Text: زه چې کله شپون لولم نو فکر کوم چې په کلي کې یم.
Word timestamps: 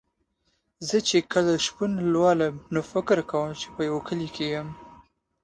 زه 0.87 0.97
چې 1.07 1.17
کله 1.33 1.53
شپون 1.65 1.91
لولم 2.13 2.55
نو 2.73 2.79
فکر 2.91 3.17
کوم 3.31 3.49
چې 3.59 3.67
په 3.75 3.81
کلي 4.07 4.29
کې 4.35 4.45
یم. 4.53 4.67